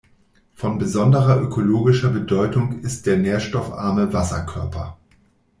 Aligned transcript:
Von 0.55 0.79
besonderer 0.79 1.39
ökologischer 1.43 2.09
Bedeutung 2.09 2.79
ist 2.79 3.05
der 3.05 3.17
nährstoffarme 3.19 4.11
Wasserkörper. 4.11 4.97